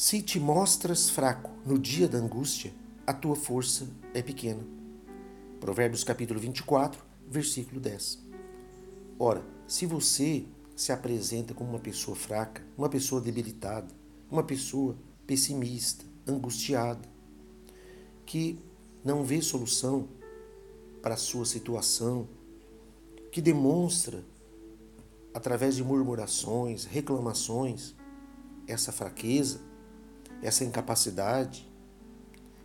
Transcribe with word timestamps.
Se 0.00 0.22
te 0.22 0.38
mostras 0.38 1.10
fraco 1.10 1.50
no 1.66 1.76
dia 1.76 2.06
da 2.06 2.18
angústia, 2.18 2.72
a 3.04 3.12
tua 3.12 3.34
força 3.34 3.88
é 4.14 4.22
pequena. 4.22 4.64
Provérbios 5.58 6.04
capítulo 6.04 6.38
24, 6.38 7.04
versículo 7.28 7.80
10. 7.80 8.24
Ora, 9.18 9.44
se 9.66 9.86
você 9.86 10.44
se 10.76 10.92
apresenta 10.92 11.52
como 11.52 11.70
uma 11.70 11.80
pessoa 11.80 12.16
fraca, 12.16 12.64
uma 12.76 12.88
pessoa 12.88 13.20
debilitada, 13.20 13.92
uma 14.30 14.44
pessoa 14.44 14.96
pessimista, 15.26 16.04
angustiada, 16.28 17.08
que 18.24 18.56
não 19.04 19.24
vê 19.24 19.42
solução 19.42 20.08
para 21.02 21.14
a 21.14 21.18
sua 21.18 21.44
situação, 21.44 22.28
que 23.32 23.42
demonstra 23.42 24.24
através 25.34 25.74
de 25.74 25.82
murmurações, 25.82 26.84
reclamações, 26.84 27.96
essa 28.64 28.92
fraqueza, 28.92 29.66
essa 30.42 30.64
incapacidade, 30.64 31.68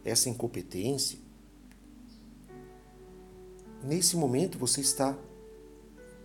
essa 0.04 0.30
incompetência. 0.30 1.20
Nesse 3.84 4.16
momento 4.16 4.58
você 4.58 4.82
está 4.82 5.18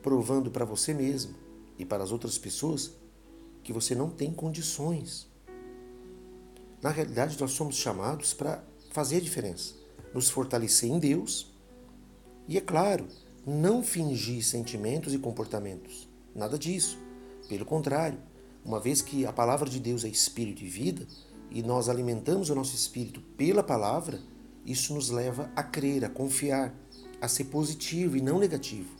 provando 0.02 0.50
para 0.50 0.64
você 0.64 0.94
mesmo 0.94 1.34
e 1.78 1.84
para 1.84 2.02
as 2.02 2.12
outras 2.12 2.38
pessoas 2.38 2.92
que 3.62 3.72
você 3.72 3.94
não 3.94 4.10
tem 4.10 4.32
condições. 4.32 5.28
Na 6.80 6.90
realidade, 6.90 7.38
nós 7.40 7.52
somos 7.52 7.76
chamados 7.76 8.32
para 8.32 8.62
fazer 8.90 9.16
a 9.16 9.20
diferença, 9.20 9.74
nos 10.14 10.30
fortalecer 10.30 10.88
em 10.88 10.98
Deus 10.98 11.52
e, 12.46 12.56
é 12.56 12.60
claro, 12.60 13.06
não 13.44 13.82
fingir 13.82 14.44
sentimentos 14.44 15.12
e 15.12 15.18
comportamentos. 15.18 16.08
Nada 16.34 16.58
disso. 16.58 16.98
Pelo 17.48 17.64
contrário, 17.64 18.18
uma 18.64 18.78
vez 18.78 19.02
que 19.02 19.26
a 19.26 19.32
palavra 19.32 19.68
de 19.68 19.80
Deus 19.80 20.04
é 20.04 20.08
espírito 20.08 20.62
e 20.62 20.68
vida, 20.68 21.06
e 21.50 21.62
nós 21.62 21.88
alimentamos 21.88 22.50
o 22.50 22.54
nosso 22.54 22.74
espírito 22.74 23.20
pela 23.36 23.62
palavra, 23.62 24.20
isso 24.64 24.94
nos 24.94 25.10
leva 25.10 25.50
a 25.56 25.62
crer, 25.62 26.04
a 26.04 26.08
confiar, 26.08 26.74
a 27.20 27.28
ser 27.28 27.44
positivo 27.44 28.16
e 28.16 28.20
não 28.20 28.38
negativo. 28.38 28.90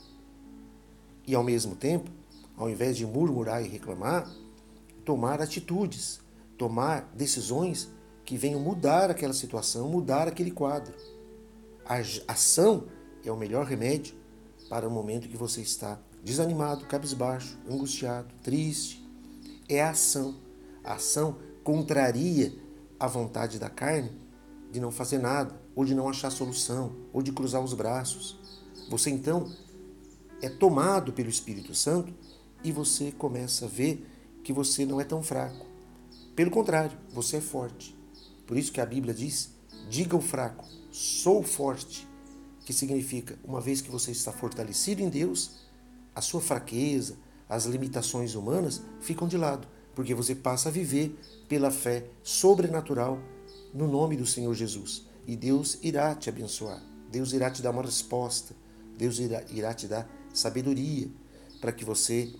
E 1.25 1.35
ao 1.35 1.43
mesmo 1.43 1.75
tempo, 1.75 2.09
ao 2.57 2.69
invés 2.69 2.97
de 2.97 3.05
murmurar 3.05 3.63
e 3.63 3.67
reclamar, 3.67 4.29
tomar 5.05 5.41
atitudes, 5.41 6.19
tomar 6.57 7.11
decisões 7.15 7.89
que 8.25 8.37
venham 8.37 8.59
mudar 8.59 9.09
aquela 9.09 9.33
situação, 9.33 9.87
mudar 9.87 10.27
aquele 10.27 10.51
quadro. 10.51 10.93
A 11.85 11.99
ação 12.31 12.85
é 13.23 13.31
o 13.31 13.37
melhor 13.37 13.65
remédio 13.65 14.15
para 14.69 14.87
o 14.87 14.91
momento 14.91 15.27
que 15.27 15.37
você 15.37 15.61
está 15.61 15.99
desanimado, 16.23 16.85
cabisbaixo, 16.85 17.57
angustiado, 17.69 18.27
triste. 18.43 19.03
É 19.67 19.81
a 19.81 19.91
ação. 19.91 20.35
A 20.83 20.93
ação 20.93 21.37
contraria 21.69 22.51
a 22.99 23.05
vontade 23.05 23.59
da 23.59 23.69
carne 23.69 24.11
de 24.71 24.79
não 24.79 24.89
fazer 24.89 25.19
nada, 25.19 25.55
ou 25.75 25.85
de 25.85 25.93
não 25.93 26.09
achar 26.09 26.31
solução, 26.31 26.95
ou 27.13 27.21
de 27.21 27.31
cruzar 27.31 27.63
os 27.63 27.75
braços. 27.75 28.39
Você 28.89 29.11
então 29.11 29.51
é 30.41 30.49
tomado 30.49 31.13
pelo 31.13 31.29
Espírito 31.29 31.75
Santo 31.75 32.11
e 32.63 32.71
você 32.71 33.11
começa 33.11 33.65
a 33.65 33.67
ver 33.67 34.03
que 34.43 34.51
você 34.51 34.83
não 34.83 34.99
é 34.99 35.03
tão 35.03 35.21
fraco. 35.21 35.63
Pelo 36.35 36.49
contrário, 36.49 36.97
você 37.13 37.37
é 37.37 37.41
forte. 37.41 37.95
Por 38.47 38.57
isso 38.57 38.71
que 38.71 38.81
a 38.81 38.85
Bíblia 38.85 39.13
diz: 39.13 39.51
diga 39.87 40.15
ao 40.15 40.21
fraco, 40.21 40.65
sou 40.91 41.43
forte. 41.43 42.07
Que 42.65 42.73
significa, 42.73 43.37
uma 43.43 43.61
vez 43.61 43.79
que 43.79 43.91
você 43.91 44.09
está 44.09 44.31
fortalecido 44.31 45.03
em 45.03 45.09
Deus, 45.09 45.67
a 46.15 46.21
sua 46.21 46.41
fraqueza, 46.41 47.15
as 47.47 47.65
limitações 47.65 48.33
humanas 48.33 48.81
ficam 48.99 49.27
de 49.27 49.37
lado, 49.37 49.67
porque 49.95 50.13
você 50.13 50.35
passa 50.35 50.69
a 50.69 50.71
viver 50.71 51.17
pela 51.47 51.71
fé 51.71 52.05
sobrenatural 52.23 53.19
no 53.73 53.87
nome 53.87 54.15
do 54.15 54.25
Senhor 54.25 54.53
Jesus. 54.53 55.05
E 55.27 55.35
Deus 55.35 55.77
irá 55.81 56.15
te 56.15 56.29
abençoar. 56.29 56.81
Deus 57.11 57.33
irá 57.33 57.49
te 57.49 57.61
dar 57.61 57.71
uma 57.71 57.81
resposta. 57.81 58.55
Deus 58.97 59.19
irá, 59.19 59.43
irá 59.49 59.73
te 59.73 59.87
dar 59.87 60.09
sabedoria 60.33 61.07
para 61.59 61.71
que 61.71 61.83
você 61.83 62.33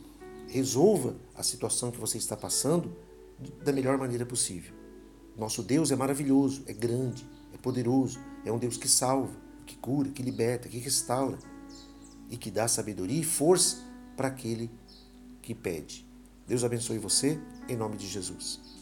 resolva 0.48 1.16
a 1.36 1.44
situação 1.44 1.92
que 1.92 2.00
você 2.00 2.18
está 2.18 2.36
passando 2.36 2.96
da 3.64 3.72
melhor 3.72 3.98
maneira 3.98 4.26
possível. 4.26 4.74
Nosso 5.38 5.64
Deus 5.64 5.92
é 5.92 5.96
maravilhoso, 5.96 6.64
é 6.68 6.74
grande, 6.74 7.26
é 7.54 7.58
poderoso, 7.58 8.20
é 8.44 8.52
um 8.52 8.58
Deus 8.58 8.76
que 8.76 8.88
salva, 8.88 9.34
que 9.66 9.78
cura, 9.78 10.10
que 10.10 10.24
liberta, 10.24 10.68
que 10.68 10.78
restaura 10.80 11.38
e 12.30 12.38
que 12.38 12.52
dá 12.52 12.68
sabedoria 12.68 13.22
e 13.22 13.24
força 13.24 13.78
para 14.18 14.28
aquele 14.28 14.70
que 15.42 15.56
pede. 15.56 16.09
Deus 16.50 16.64
abençoe 16.64 16.98
você, 16.98 17.40
em 17.68 17.76
nome 17.76 17.96
de 17.96 18.08
Jesus. 18.08 18.79